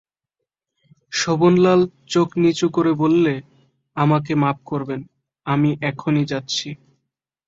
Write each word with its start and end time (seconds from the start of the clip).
শোভনলাল 1.11 1.81
চোখ 2.07 2.29
নিচু 2.41 2.67
করে 2.69 2.91
বললে, 2.93 3.33
আমাকে 3.97 4.31
মাপ 4.35 4.57
করবেন, 4.65 5.01
আমি 5.45 5.69
এখনই 5.81 6.25
যাচ্ছি। 6.25 6.69